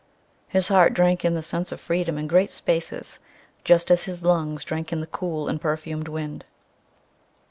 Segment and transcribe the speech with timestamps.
[0.47, 3.19] His heart drank in the sense of freedom and great spaces
[3.63, 6.43] just as his lungs drank in the cool and perfumed wind.